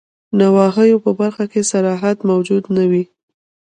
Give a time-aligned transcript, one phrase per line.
[0.39, 3.03] نواهیو په برخه کي صراحت موجود نه وي.